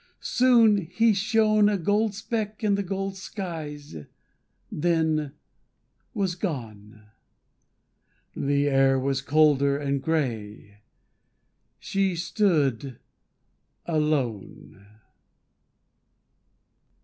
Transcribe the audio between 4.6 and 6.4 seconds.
then was